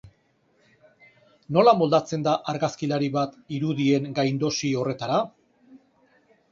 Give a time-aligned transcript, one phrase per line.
[1.57, 5.23] Nola moldatzen da argazkilari bat irudien gaindosi horretara?